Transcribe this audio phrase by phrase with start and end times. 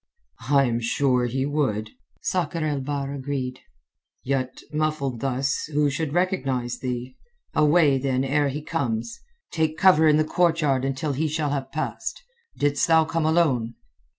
[0.49, 1.91] "I am sure he would,"
[2.23, 3.59] Sakr el Bahr agreed.
[4.23, 7.15] "Yet muffled thus, who should recognize thee?
[7.53, 9.19] Away, then, ere he comes.
[9.51, 12.23] Take cover in the courtyard until he shall have passed.
[12.57, 13.75] Didst thou come alone?"